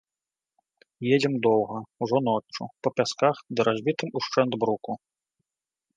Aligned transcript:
Едзем 1.17 1.33
доўга, 1.47 1.77
ужо 2.05 2.17
ноччу, 2.29 2.63
па 2.87 2.95
пясках 2.97 3.37
ды 3.57 3.69
разбітым 3.69 4.09
ушчэнт 4.21 4.53
бруку. 4.65 4.93